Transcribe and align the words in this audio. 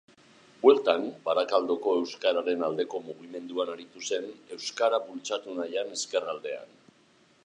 Bueltan 0.61 1.03
Barakaldoko 1.27 1.91
euskararen 1.97 2.65
aldeko 2.69 3.01
mugimenduan 3.09 3.73
aritu 3.75 4.03
zen, 4.07 4.27
euskara 4.57 5.03
bultzatu 5.11 5.59
nahian 5.61 5.97
ezkerraldean 6.01 6.77